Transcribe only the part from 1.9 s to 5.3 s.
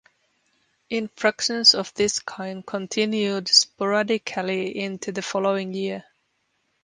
this kind continued sporadically into the